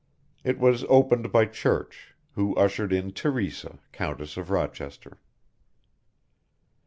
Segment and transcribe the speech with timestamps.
[0.43, 5.19] It was opened by Church, who ushered in Teresa, Countess of Rochester.